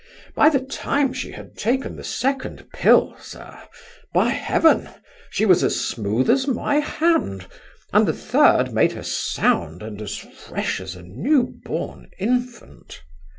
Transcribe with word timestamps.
By 0.33 0.49
the 0.49 0.61
time 0.61 1.13
she 1.13 1.33
had 1.33 1.55
taken 1.55 1.95
the 1.95 2.03
second 2.03 2.71
pill, 2.73 3.15
sir, 3.19 3.55
by 4.15 4.29
Heaven! 4.29 4.89
she 5.29 5.45
was 5.45 5.63
as 5.63 5.79
smooth 5.79 6.27
as 6.27 6.47
my 6.47 6.77
hand, 6.79 7.45
and 7.93 8.07
the 8.07 8.11
third 8.11 8.73
made 8.73 8.93
her 8.93 9.03
sound 9.03 9.83
and 9.83 10.01
as 10.01 10.17
fresh 10.17 10.81
as 10.81 10.95
a 10.95 11.03
new 11.03 11.43
born 11.63 12.09
infant. 12.17 13.03